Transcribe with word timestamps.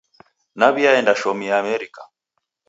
Naw'iaendashomia 0.59 1.53
Amerika. 1.61 2.01